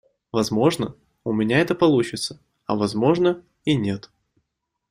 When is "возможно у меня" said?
0.31-1.59